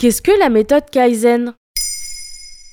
Qu'est-ce 0.00 0.22
que 0.22 0.30
la 0.40 0.48
méthode 0.48 0.88
Kaizen? 0.90 1.52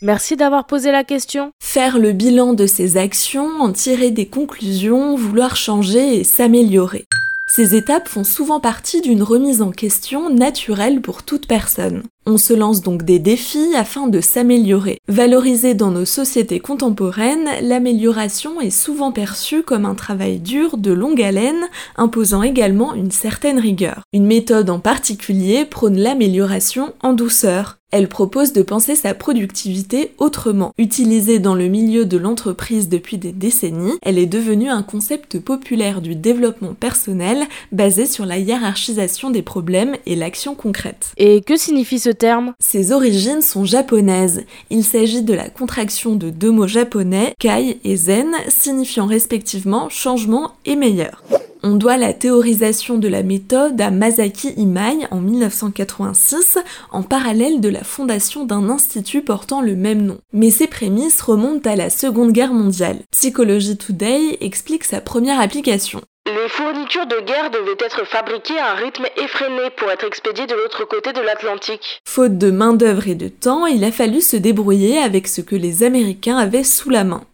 Merci 0.00 0.36
d'avoir 0.36 0.66
posé 0.66 0.90
la 0.90 1.04
question. 1.04 1.52
Faire 1.62 1.98
le 1.98 2.12
bilan 2.12 2.54
de 2.54 2.66
ses 2.66 2.96
actions, 2.96 3.60
en 3.60 3.72
tirer 3.72 4.10
des 4.10 4.24
conclusions, 4.24 5.16
vouloir 5.16 5.54
changer 5.54 6.20
et 6.20 6.24
s'améliorer. 6.24 7.04
Ces 7.52 7.74
étapes 7.74 8.06
font 8.06 8.22
souvent 8.22 8.60
partie 8.60 9.00
d'une 9.00 9.24
remise 9.24 9.60
en 9.60 9.72
question 9.72 10.30
naturelle 10.30 11.00
pour 11.00 11.24
toute 11.24 11.48
personne. 11.48 12.04
On 12.24 12.38
se 12.38 12.52
lance 12.52 12.80
donc 12.80 13.02
des 13.02 13.18
défis 13.18 13.74
afin 13.74 14.06
de 14.06 14.20
s'améliorer. 14.20 14.98
Valorisée 15.08 15.74
dans 15.74 15.90
nos 15.90 16.04
sociétés 16.04 16.60
contemporaines, 16.60 17.48
l'amélioration 17.60 18.60
est 18.60 18.70
souvent 18.70 19.10
perçue 19.10 19.64
comme 19.64 19.84
un 19.84 19.96
travail 19.96 20.38
dur 20.38 20.76
de 20.76 20.92
longue 20.92 21.20
haleine, 21.20 21.68
imposant 21.96 22.44
également 22.44 22.94
une 22.94 23.10
certaine 23.10 23.58
rigueur. 23.58 24.02
Une 24.12 24.26
méthode 24.26 24.70
en 24.70 24.78
particulier 24.78 25.64
prône 25.64 25.98
l'amélioration 25.98 26.92
en 27.02 27.14
douceur. 27.14 27.79
Elle 27.90 28.08
propose 28.08 28.52
de 28.52 28.62
penser 28.62 28.94
sa 28.94 29.14
productivité 29.14 30.12
autrement. 30.18 30.72
Utilisée 30.78 31.40
dans 31.40 31.54
le 31.54 31.66
milieu 31.66 32.04
de 32.04 32.16
l'entreprise 32.16 32.88
depuis 32.88 33.18
des 33.18 33.32
décennies, 33.32 33.98
elle 34.02 34.18
est 34.18 34.26
devenue 34.26 34.68
un 34.68 34.82
concept 34.82 35.40
populaire 35.40 36.00
du 36.00 36.14
développement 36.14 36.74
personnel 36.74 37.44
basé 37.72 38.06
sur 38.06 38.26
la 38.26 38.38
hiérarchisation 38.38 39.30
des 39.30 39.42
problèmes 39.42 39.96
et 40.06 40.14
l'action 40.14 40.54
concrète. 40.54 41.12
Et 41.16 41.40
que 41.40 41.56
signifie 41.56 41.98
ce 41.98 42.10
terme? 42.10 42.52
Ses 42.60 42.92
origines 42.92 43.42
sont 43.42 43.64
japonaises. 43.64 44.44
Il 44.70 44.84
s'agit 44.84 45.22
de 45.22 45.34
la 45.34 45.48
contraction 45.48 46.14
de 46.14 46.30
deux 46.30 46.52
mots 46.52 46.68
japonais, 46.68 47.34
kai 47.38 47.80
et 47.82 47.96
zen, 47.96 48.32
signifiant 48.48 49.06
respectivement 49.06 49.88
changement 49.88 50.52
et 50.64 50.76
meilleur. 50.76 51.22
On 51.62 51.74
doit 51.74 51.98
la 51.98 52.14
théorisation 52.14 52.96
de 52.96 53.06
la 53.06 53.22
méthode 53.22 53.78
à 53.80 53.90
Masaki 53.90 54.54
Imai 54.56 55.06
en 55.10 55.20
1986, 55.20 56.58
en 56.90 57.02
parallèle 57.02 57.60
de 57.60 57.68
la 57.68 57.84
fondation 57.84 58.46
d'un 58.46 58.70
institut 58.70 59.20
portant 59.20 59.60
le 59.60 59.76
même 59.76 60.02
nom. 60.02 60.18
Mais 60.32 60.50
ses 60.50 60.66
prémices 60.66 61.20
remontent 61.20 61.68
à 61.68 61.76
la 61.76 61.90
Seconde 61.90 62.32
Guerre 62.32 62.54
mondiale. 62.54 63.00
Psychology 63.10 63.76
Today 63.76 64.38
explique 64.40 64.84
sa 64.84 65.02
première 65.02 65.38
application. 65.38 66.00
Les 66.26 66.48
fournitures 66.48 67.06
de 67.06 67.26
guerre 67.26 67.50
devaient 67.50 67.84
être 67.84 68.06
fabriquées 68.06 68.58
à 68.58 68.72
un 68.72 68.74
rythme 68.76 69.06
effréné 69.16 69.68
pour 69.76 69.90
être 69.90 70.06
expédiées 70.06 70.46
de 70.46 70.54
l'autre 70.54 70.86
côté 70.86 71.12
de 71.12 71.20
l'Atlantique. 71.20 72.00
Faute 72.06 72.38
de 72.38 72.50
main-d'œuvre 72.50 73.08
et 73.08 73.14
de 73.14 73.28
temps, 73.28 73.66
il 73.66 73.84
a 73.84 73.92
fallu 73.92 74.20
se 74.20 74.36
débrouiller 74.36 74.98
avec 74.98 75.28
ce 75.28 75.40
que 75.40 75.56
les 75.56 75.82
Américains 75.82 76.38
avaient 76.38 76.64
sous 76.64 76.88
la 76.88 77.04
main. 77.04 77.24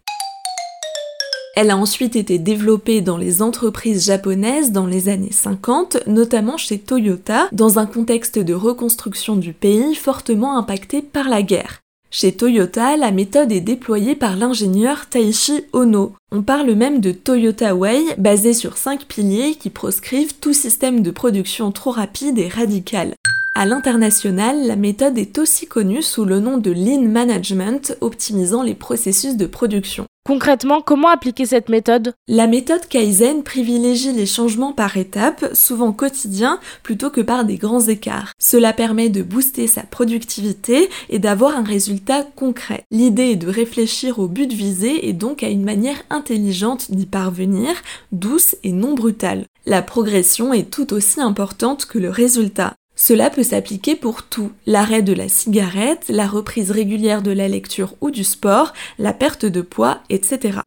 Elle 1.59 1.71
a 1.71 1.77
ensuite 1.77 2.15
été 2.15 2.37
développée 2.37 3.01
dans 3.01 3.17
les 3.17 3.41
entreprises 3.41 4.05
japonaises 4.05 4.71
dans 4.71 4.85
les 4.85 5.09
années 5.09 5.31
50, 5.31 6.05
notamment 6.05 6.55
chez 6.55 6.77
Toyota, 6.77 7.49
dans 7.51 7.79
un 7.79 7.87
contexte 7.87 8.37
de 8.37 8.53
reconstruction 8.53 9.35
du 9.35 9.53
pays 9.53 9.95
fortement 9.95 10.55
impacté 10.55 11.01
par 11.01 11.29
la 11.29 11.41
guerre. 11.41 11.79
Chez 12.11 12.31
Toyota, 12.31 12.95
la 12.95 13.09
méthode 13.09 13.51
est 13.51 13.59
déployée 13.59 14.13
par 14.13 14.35
l'ingénieur 14.35 15.09
Taishi 15.09 15.63
Ono. 15.73 16.13
On 16.31 16.43
parle 16.43 16.73
même 16.73 17.01
de 17.01 17.11
Toyota 17.11 17.73
Way, 17.73 18.03
basé 18.19 18.53
sur 18.53 18.77
cinq 18.77 19.05
piliers 19.05 19.55
qui 19.55 19.71
proscrivent 19.71 20.35
tout 20.39 20.53
système 20.53 21.01
de 21.01 21.09
production 21.09 21.71
trop 21.71 21.89
rapide 21.89 22.37
et 22.37 22.49
radical. 22.49 23.15
À 23.59 23.65
l'international, 23.65 24.67
la 24.67 24.75
méthode 24.75 25.17
est 25.17 25.39
aussi 25.39 25.65
connue 25.65 26.03
sous 26.03 26.25
le 26.25 26.39
nom 26.39 26.59
de 26.59 26.69
Lean 26.69 27.01
Management, 27.01 27.97
optimisant 28.01 28.61
les 28.61 28.75
processus 28.75 29.35
de 29.35 29.47
production. 29.47 30.05
Concrètement, 30.27 30.81
comment 30.81 31.07
appliquer 31.07 31.47
cette 31.47 31.67
méthode? 31.67 32.13
La 32.27 32.45
méthode 32.45 32.85
Kaizen 32.85 33.41
privilégie 33.41 34.11
les 34.11 34.27
changements 34.27 34.73
par 34.73 34.95
étapes, 34.95 35.43
souvent 35.53 35.91
quotidiens, 35.91 36.59
plutôt 36.83 37.09
que 37.09 37.21
par 37.21 37.45
des 37.45 37.55
grands 37.55 37.81
écarts. 37.81 38.33
Cela 38.37 38.73
permet 38.73 39.09
de 39.09 39.23
booster 39.23 39.65
sa 39.65 39.81
productivité 39.81 40.87
et 41.09 41.17
d'avoir 41.17 41.57
un 41.57 41.63
résultat 41.63 42.27
concret. 42.35 42.83
L'idée 42.91 43.31
est 43.31 43.37
de 43.37 43.49
réfléchir 43.49 44.19
au 44.19 44.27
but 44.27 44.53
visé 44.53 45.09
et 45.09 45.13
donc 45.13 45.41
à 45.41 45.49
une 45.49 45.63
manière 45.63 46.03
intelligente 46.11 46.91
d'y 46.91 47.07
parvenir, 47.07 47.71
douce 48.11 48.55
et 48.63 48.71
non 48.71 48.93
brutale. 48.93 49.45
La 49.65 49.81
progression 49.81 50.53
est 50.53 50.69
tout 50.69 50.93
aussi 50.93 51.19
importante 51.21 51.87
que 51.87 51.97
le 51.97 52.11
résultat. 52.11 52.75
Cela 52.99 53.29
peut 53.29 53.43
s'appliquer 53.43 53.95
pour 53.95 54.23
tout, 54.23 54.51
l'arrêt 54.65 55.03
de 55.03 55.13
la 55.13 55.29
cigarette, 55.29 56.05
la 56.09 56.25
reprise 56.25 56.71
régulière 56.71 57.21
de 57.21 57.29
la 57.29 57.47
lecture 57.47 57.93
ou 58.01 58.09
du 58.09 58.23
sport, 58.23 58.73
la 58.97 59.13
perte 59.13 59.45
de 59.45 59.61
poids, 59.61 59.99
etc. 60.09 60.59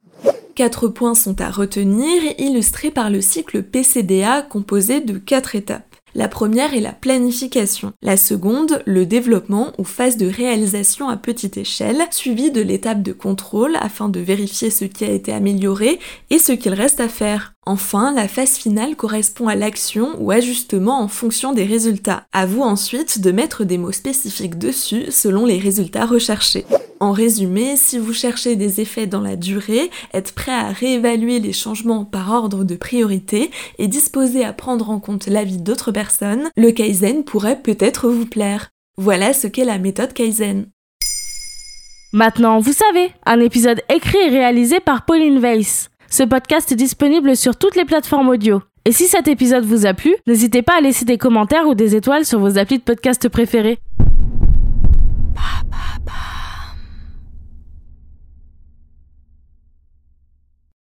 Quatre 0.55 0.87
points 0.87 1.17
sont 1.17 1.41
à 1.41 1.51
retenir, 1.51 2.23
illustrés 2.39 2.93
par 2.93 3.11
le 3.11 3.21
cycle 3.21 3.65
PCDA 3.65 4.43
composé 4.43 5.01
de 5.01 5.19
quatre 5.19 5.57
étapes. 5.57 5.90
La 6.15 6.29
première 6.29 6.75
est 6.75 6.81
la 6.81 6.93
planification, 6.93 7.93
la 8.03 8.17
seconde 8.17 8.83
le 8.87 9.07
développement 9.07 9.73
ou 9.79 9.85
phase 9.85 10.17
de 10.17 10.27
réalisation 10.27 11.09
à 11.09 11.17
petite 11.17 11.57
échelle, 11.57 12.03
suivie 12.11 12.51
de 12.51 12.61
l'étape 12.61 13.03
de 13.03 13.13
contrôle 13.13 13.77
afin 13.81 14.09
de 14.09 14.21
vérifier 14.21 14.71
ce 14.71 14.85
qui 14.85 15.05
a 15.05 15.11
été 15.11 15.33
amélioré 15.33 15.99
et 16.31 16.39
ce 16.39 16.53
qu'il 16.53 16.75
reste 16.75 17.01
à 17.01 17.09
faire. 17.09 17.55
Enfin, 17.67 18.13
la 18.13 18.27
phase 18.27 18.57
finale 18.57 18.97
correspond 18.97 19.47
à 19.47 19.55
l'action 19.55 20.11
ou 20.19 20.31
ajustement 20.31 21.01
en 21.01 21.09
fonction 21.09 21.53
des 21.53 21.65
résultats. 21.65 22.25
À 22.33 22.47
vous 22.47 22.63
ensuite 22.63 23.21
de 23.21 23.31
mettre 23.31 23.65
des 23.65 23.79
mots 23.79 23.93
spécifiques 23.93 24.59
dessus 24.59 25.11
selon 25.11 25.47
les 25.47 25.59
résultats 25.59 26.07
recherchés. 26.07 26.65
En 27.03 27.13
résumé, 27.13 27.77
si 27.79 27.99
vous 27.99 28.13
cherchez 28.13 28.57
des 28.57 28.83
effets 28.83 29.07
dans 29.07 29.23
la 29.23 29.37
durée, 29.37 29.91
êtes 30.13 30.33
prêt 30.33 30.53
à 30.53 30.69
réévaluer 30.69 31.41
les 31.41 31.55
changements 31.55 32.05
par 32.05 32.31
ordre 32.31 32.63
de 32.63 32.77
priorité 32.77 33.51
et 33.79 33.89
disposé 33.89 34.45
à 34.45 34.53
prendre 34.53 34.91
en 34.91 35.01
compte 35.01 35.27
l'avis 35.27 35.57
d'autres 35.57 35.93
personnes, 35.93 36.51
le 36.59 36.73
Kaizen 36.73 37.25
pourrait 37.25 37.63
peut-être 37.63 38.11
vous 38.11 38.27
plaire. 38.27 38.69
Voilà 38.99 39.33
ce 39.33 39.47
qu'est 39.47 39.65
la 39.65 39.79
méthode 39.79 40.13
Kaizen. 40.13 40.67
Maintenant, 42.13 42.59
vous 42.59 42.75
savez, 42.75 43.13
un 43.25 43.41
épisode 43.41 43.81
écrit 43.89 44.19
et 44.19 44.29
réalisé 44.29 44.79
par 44.79 45.07
Pauline 45.07 45.39
Weiss. 45.39 45.89
Ce 46.11 46.23
podcast 46.23 46.71
est 46.71 46.77
disponible 46.77 47.35
sur 47.35 47.57
toutes 47.57 47.77
les 47.77 47.87
plateformes 47.87 48.29
audio. 48.29 48.61
Et 48.85 48.93
si 48.93 49.07
cet 49.07 49.29
épisode 49.29 49.65
vous 49.65 49.87
a 49.87 49.95
plu, 49.95 50.17
n'hésitez 50.27 50.61
pas 50.61 50.77
à 50.77 50.81
laisser 50.81 51.07
des 51.07 51.19
commentaires 51.19 51.67
ou 51.67 51.75
des 51.75 51.97
étoiles 51.97 52.27
sur 52.27 52.41
vos 52.41 52.59
applis 52.59 52.79
de 52.79 52.83
podcast 52.83 53.29
préférés. 53.29 53.79